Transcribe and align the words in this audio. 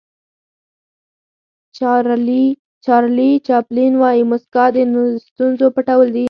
چارلي 2.85 3.31
چاپلین 3.47 3.93
وایي 4.01 4.23
موسکا 4.31 4.65
د 4.75 4.75
ستونزو 5.27 5.65
پټول 5.75 6.07
دي. 6.13 6.19